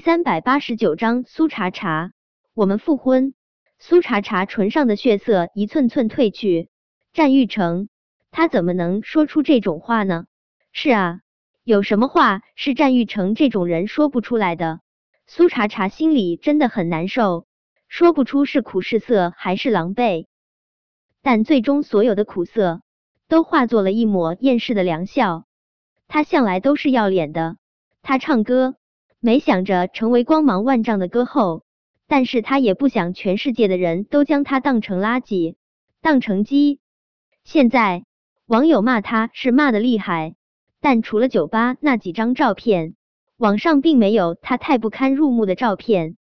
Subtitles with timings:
[0.00, 2.12] 三百八十九章苏茶茶，
[2.54, 3.34] 我们复婚。
[3.78, 6.70] 苏茶茶唇上的血色一寸寸褪去。
[7.12, 7.88] 战玉成，
[8.30, 10.24] 他怎么能说出这种话呢？
[10.72, 11.20] 是啊，
[11.64, 14.80] 有什么话是战玉成这种人说不出来的？
[15.26, 17.46] 苏茶茶心里真的很难受，
[17.86, 20.26] 说不出是苦是涩还是狼狈，
[21.20, 22.80] 但最终所有的苦涩
[23.28, 25.44] 都化作了一抹厌世的良笑。
[26.08, 27.58] 他向来都是要脸的，
[28.00, 28.76] 他唱歌。
[29.22, 31.62] 没想着成为光芒万丈的歌后，
[32.08, 35.56] 但是他也不想全世界的人都将他当成垃圾，
[36.00, 36.80] 当成鸡。
[37.44, 38.04] 现在
[38.46, 40.34] 网友骂他是骂的厉害，
[40.80, 42.94] 但除了酒吧那几张照片，
[43.36, 46.16] 网上并没有他太不堪入目的照片。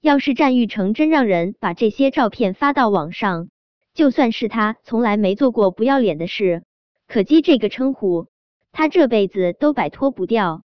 [0.00, 3.50] 要是战玉成真让人把这些照片发到网上，
[3.94, 6.64] 就算是他从来没做过不要脸的事，
[7.06, 8.26] 可鸡这个称呼，
[8.72, 10.64] 他这辈子都摆脱不掉。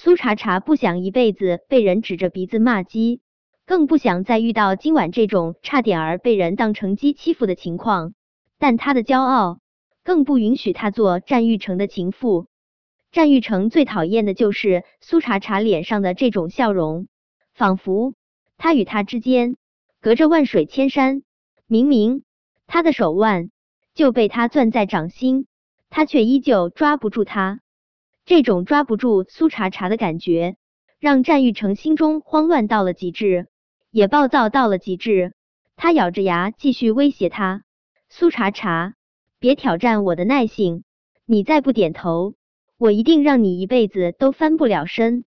[0.00, 3.20] 苏茶茶不想一辈子被人指着鼻子骂鸡，
[3.66, 8.14] 更不想再遇到今晚这种差点儿被人当成鸡欺负的情况。
[8.60, 9.58] 但他的骄傲
[10.04, 12.46] 更不允许他做战玉成的情妇。
[13.10, 17.08] 战玉成最讨厌的就是苏茶茶脸上的这种笑容，
[17.52, 18.14] 仿佛
[18.56, 19.56] 他与他之间
[20.00, 21.24] 隔着万水千山。
[21.66, 22.22] 明明
[22.68, 23.50] 他的手腕
[23.94, 25.48] 就被他攥在掌心，
[25.90, 27.58] 他却依旧抓不住他。
[28.28, 30.56] 这种抓不住苏茶茶的感觉，
[31.00, 33.46] 让战玉成心中慌乱到了极致，
[33.90, 35.32] 也暴躁到了极致。
[35.76, 37.62] 他咬着牙继续威胁他
[38.10, 38.92] ：“苏茶茶，
[39.38, 40.84] 别挑战我的耐性！
[41.24, 42.34] 你再不点头，
[42.76, 45.24] 我一定让你一辈子都翻不了身。”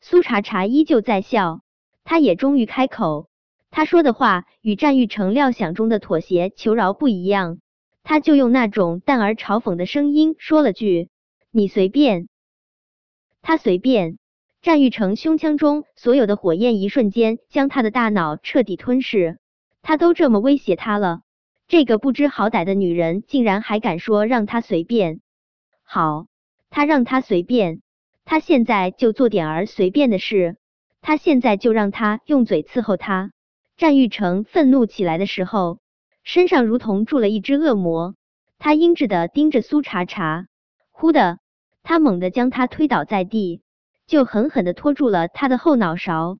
[0.00, 1.62] 苏茶茶依旧在笑，
[2.04, 3.28] 他也终于开口。
[3.72, 7.58] 他说的话与战玉成料想中的妥协求饶不一样，
[8.04, 11.08] 他就用那种淡而嘲讽的声音说了句。
[11.58, 12.28] 你随便，
[13.42, 14.16] 他随便。
[14.62, 19.40] 战玉成胸腔中所有的火焰一瞬间将他的大脑彻底吞噬。
[19.82, 21.22] 他都这么威胁他了，
[21.66, 25.20] 这个不知好歹的女人竟然还敢说让他随便。
[25.82, 26.28] 好，
[26.70, 27.82] 他让他随便，
[28.24, 30.58] 他现在就做点儿随便的事，
[31.00, 33.32] 他现在就让他用嘴伺候他。
[33.76, 35.80] 战玉成愤怒起来的时候，
[36.22, 38.14] 身上如同住了一只恶魔，
[38.58, 40.46] 他阴鸷的盯着苏茶茶。
[40.92, 41.40] 忽的。
[41.88, 43.62] 他猛地将他推倒在地，
[44.06, 46.36] 就狠狠的拖住了他的后脑勺。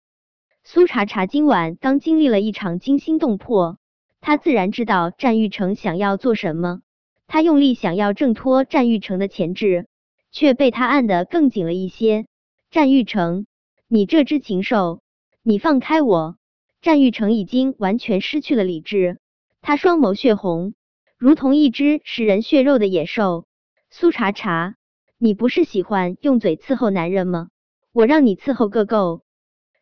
[0.62, 3.78] 苏茶茶今晚刚经历了一场惊心动魄，
[4.20, 6.82] 他自然知道战玉成想要做什么。
[7.26, 9.86] 他用力想要挣脱战玉成的钳制，
[10.30, 12.26] 却被他按得更紧了一些。
[12.70, 13.46] 战玉成，
[13.88, 15.00] 你这只禽兽，
[15.42, 16.36] 你放开我！
[16.82, 19.18] 战玉成已经完全失去了理智，
[19.62, 20.74] 他双眸血红，
[21.16, 23.46] 如同一只食人血肉的野兽。
[23.88, 24.74] 苏茶茶。
[25.20, 27.48] 你不是喜欢用嘴伺候男人吗？
[27.90, 29.24] 我让你伺候个够！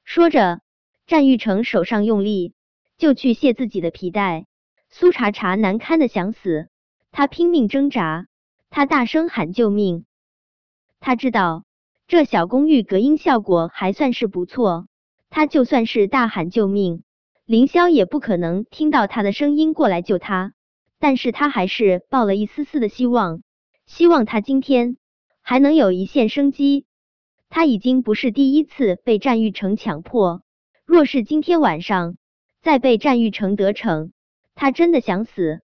[0.03, 0.63] 说着，
[1.07, 2.55] 战玉成手上用力，
[2.97, 4.47] 就去卸自己的皮带。
[4.89, 6.71] 苏茶茶难堪的想死，
[7.13, 8.29] 他拼命挣扎，
[8.71, 10.07] 他大声喊救命。
[11.01, 11.65] 他知道
[12.09, 14.89] 这小公寓隔音效果还算是不错，
[15.29, 17.03] 他就算是大喊救命，
[17.45, 20.55] 凌霄也不可能听到他的声音过来救他。
[20.99, 23.43] 但是他还是抱了一丝丝的希望，
[23.85, 24.97] 希望他今天。
[25.49, 26.87] 还能有一线生机。
[27.49, 30.43] 他已经不是第一次被战玉成强迫，
[30.85, 32.17] 若是今天晚上
[32.63, 34.11] 再被战玉成得逞，
[34.57, 35.61] 他真的想死。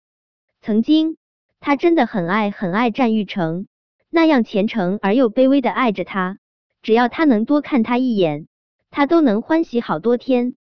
[0.60, 1.16] 曾经，
[1.60, 3.66] 他真的很爱很爱战玉成，
[4.10, 6.36] 那样虔诚而又卑微的爱着他。
[6.82, 8.48] 只要他能多看他一眼，
[8.90, 10.56] 他都能欢喜好多天。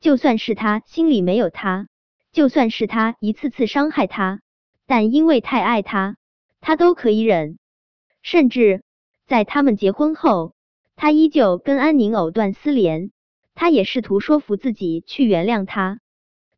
[0.00, 1.88] 就算是他心里没有他，
[2.30, 4.42] 就算是他一次次伤害他，
[4.86, 6.16] 但因为太爱他，
[6.60, 7.56] 他都可以忍。
[8.22, 8.82] 甚至
[9.26, 10.54] 在他们结婚后，
[10.96, 13.10] 他依旧跟安宁藕断丝连。
[13.54, 15.98] 他也试图说服自己去原谅他，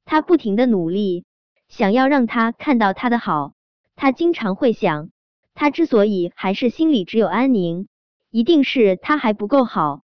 [0.05, 1.25] 他不停的努力，
[1.69, 3.55] 想要让他看到他的好。
[3.97, 5.11] 他经常会想，
[5.53, 7.89] 他之所以还是心里只有安宁，
[8.31, 10.03] 一定是他还不够好。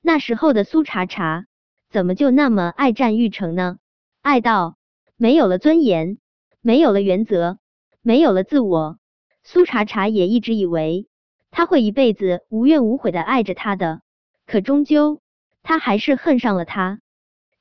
[0.00, 1.44] 那时候的苏茶茶，
[1.90, 3.76] 怎么就那么爱战玉成呢？
[4.22, 4.76] 爱到
[5.16, 6.16] 没有了尊严，
[6.62, 7.58] 没有了原则，
[8.00, 8.98] 没有了自我。
[9.42, 11.08] 苏茶茶也一直以为
[11.50, 14.02] 他会一辈子无怨无悔的爱着他的，
[14.46, 15.20] 可终究
[15.62, 17.00] 他还是恨上了他。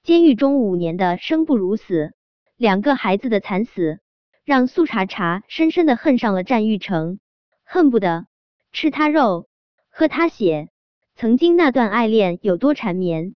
[0.03, 2.13] 监狱中五年的生不如死，
[2.55, 3.99] 两个孩子的惨死，
[4.45, 7.19] 让苏茶茶深深的恨上了战玉成，
[7.63, 8.27] 恨不得
[8.71, 9.47] 吃他肉，
[9.89, 10.69] 喝他血。
[11.15, 13.35] 曾经那段爱恋有多缠绵，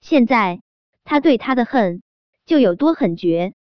[0.00, 0.60] 现在
[1.04, 2.02] 他对他的恨
[2.46, 3.54] 就有多狠绝。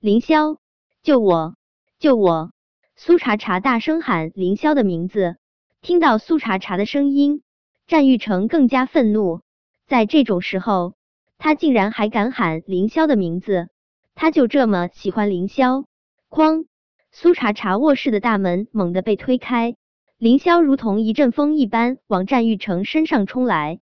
[0.00, 0.58] 凌霄，
[1.02, 1.54] 救我，
[1.98, 2.50] 救我！
[2.96, 5.36] 苏茶茶大声喊凌霄的名字，
[5.82, 7.42] 听到苏茶茶的声音，
[7.88, 9.40] 战玉成更加愤怒，
[9.88, 10.94] 在这种时候，
[11.36, 13.68] 他竟然还敢喊凌霄的名字，
[14.14, 15.84] 他就这么喜欢凌霄？
[16.30, 16.66] 哐！
[17.10, 19.74] 苏茶茶卧室的大门猛地被推开，
[20.16, 23.80] 凌霄如同一阵风一般往战玉成身上冲来。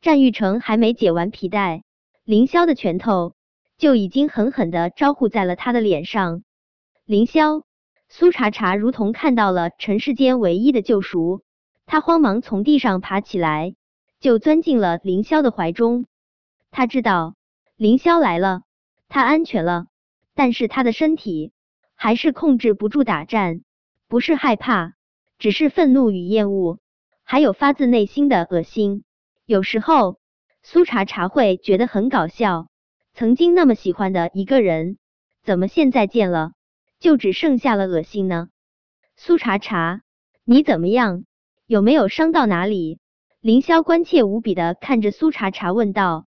[0.00, 1.84] 战玉成还没解完皮带，
[2.24, 3.34] 凌霄的拳头
[3.78, 6.42] 就已经狠狠的招呼在了他的脸上。
[7.04, 7.62] 凌霄，
[8.12, 11.42] 苏茶茶如同看到了尘世间唯一的救赎，
[11.86, 13.76] 他慌忙从地上爬起来，
[14.18, 16.06] 就钻进了凌霄的怀中。
[16.72, 17.36] 他知道
[17.76, 18.62] 凌霄来了，
[19.08, 19.86] 他安全了，
[20.34, 21.52] 但是他的身体
[21.94, 23.62] 还是控制不住打颤，
[24.08, 24.94] 不是害怕，
[25.38, 26.80] 只是愤怒与厌恶，
[27.22, 29.04] 还有发自内心的恶心。
[29.46, 30.18] 有时候，
[30.64, 32.66] 苏茶茶会觉得很搞笑，
[33.14, 34.98] 曾经那么喜欢的一个人，
[35.44, 36.54] 怎么现在见了？
[37.00, 38.50] 就只剩下了恶心呢。
[39.16, 40.02] 苏茶茶，
[40.44, 41.24] 你怎么样？
[41.66, 42.98] 有没有伤到哪里？
[43.40, 46.26] 凌霄关切无比的看着苏茶茶问道。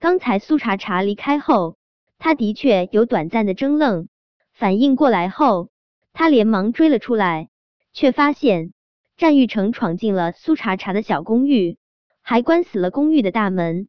[0.00, 1.76] 刚才苏茶茶离开后，
[2.18, 4.08] 他的确有短暂的怔愣，
[4.52, 5.70] 反应过来后，
[6.12, 7.48] 他连忙追了出来，
[7.92, 8.72] 却发现
[9.16, 11.78] 战玉成闯进了苏茶茶的小公寓，
[12.20, 13.86] 还关死了公寓的大门。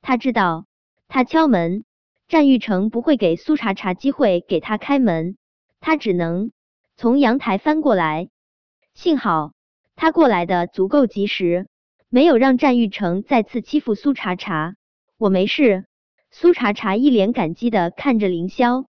[0.00, 0.64] 他知道，
[1.08, 1.84] 他敲门，
[2.28, 5.36] 战玉成不会给苏茶茶机会给他开门。
[5.80, 6.52] 他只能
[6.96, 8.28] 从阳台翻过来，
[8.94, 9.52] 幸好
[9.96, 11.66] 他过来的足够及时，
[12.08, 14.76] 没有让战玉成再次欺负苏茶茶。
[15.16, 15.86] 我没事。
[16.30, 18.86] 苏茶茶一脸感激的看着凌霄，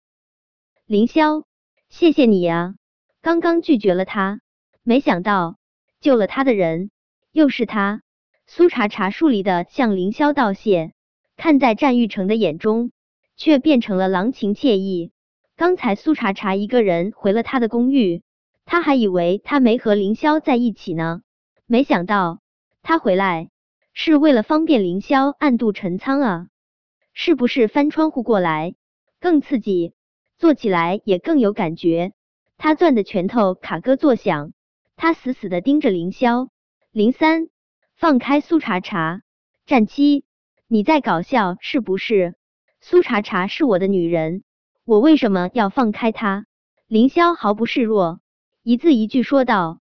[0.86, 1.44] 凌霄，
[1.90, 2.76] 谢谢你呀！
[3.20, 4.40] 刚刚拒绝了他，
[4.82, 5.58] 没想到
[6.00, 6.90] 救了他的人
[7.32, 8.00] 又是他。
[8.46, 10.92] 苏茶茶疏离的向凌霄道谢，
[11.36, 12.90] 看在战玉成的眼中，
[13.36, 15.10] 却变成了郎情妾意。
[15.56, 18.22] 刚才苏茶茶一个人回了他的公寓，
[18.66, 21.22] 他还以为他没和凌霄在一起呢，
[21.64, 22.40] 没想到
[22.82, 23.48] 他回来
[23.94, 26.48] 是为了方便凌霄暗度陈仓啊！
[27.14, 28.74] 是不是翻窗户过来
[29.18, 29.94] 更刺激，
[30.36, 32.12] 做起来也更有感觉？
[32.58, 34.52] 他攥的拳头卡咯作响，
[34.94, 36.50] 他死死的盯着凌霄。
[36.92, 37.48] 零三，
[37.94, 39.22] 放开苏茶茶！
[39.64, 40.26] 战七，
[40.68, 42.34] 你在搞笑是不是？
[42.82, 44.42] 苏茶茶是我的女人。
[44.86, 46.46] 我为什么要放开他？
[46.86, 48.20] 凌霄毫不示弱，
[48.62, 49.80] 一字一句说道：“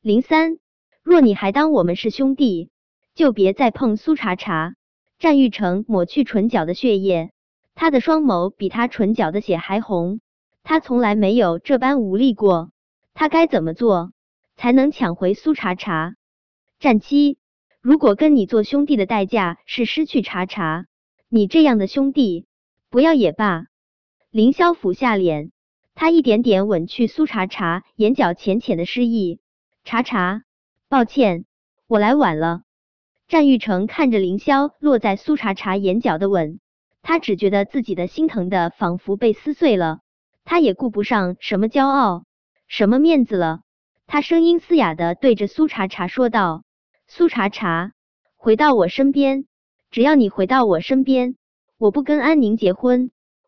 [0.00, 0.58] 林三，
[1.02, 2.70] 若你还当我们是兄弟，
[3.16, 4.76] 就别再碰苏茶茶。”
[5.18, 7.32] 战玉成抹去唇角的血液，
[7.74, 10.20] 他的双眸比他唇角的血还红。
[10.62, 12.70] 他从来没有这般无力过。
[13.14, 14.12] 他该怎么做
[14.56, 16.14] 才能抢回苏茶茶？
[16.78, 17.36] 战七，
[17.80, 20.86] 如果跟你做兄弟的代价是失去茶茶，
[21.28, 22.46] 你这样的兄弟
[22.90, 23.66] 不要也罢。
[24.36, 25.50] 凌霄俯下脸，
[25.94, 29.40] 他一点点吻去苏茶茶眼角浅浅的诗意。
[29.82, 30.42] 茶茶，
[30.90, 31.46] 抱歉，
[31.86, 32.60] 我来晚了。
[33.28, 36.60] 战玉成看着凌霄落在苏茶茶眼角的吻，
[37.00, 40.00] 他只觉得自己的心疼的仿佛被撕碎了。
[40.44, 42.26] 他也顾不上什么骄傲，
[42.68, 43.60] 什么面子了。
[44.06, 46.62] 他声音嘶哑的对着苏茶茶说道
[47.08, 47.92] ：“苏茶茶，
[48.36, 49.46] 回到我身边，
[49.90, 51.36] 只要你回到我身边，
[51.78, 53.10] 我不跟安宁结婚。”